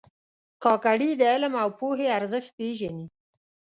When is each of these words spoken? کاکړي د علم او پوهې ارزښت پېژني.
کاکړي 0.63 1.09
د 1.17 1.21
علم 1.31 1.53
او 1.63 1.69
پوهې 1.79 2.07
ارزښت 2.17 2.49
پېژني. 2.57 3.05